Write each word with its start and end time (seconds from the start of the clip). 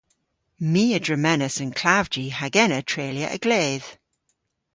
My 0.71 0.83
a 0.97 0.99
dremenas 1.07 1.55
an 1.63 1.71
klavji 1.79 2.25
hag 2.39 2.55
ena 2.65 2.79
treylya 2.89 3.27
a-gledh. 3.35 3.87